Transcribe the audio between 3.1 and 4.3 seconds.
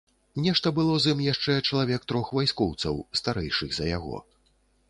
старэйшых за яго.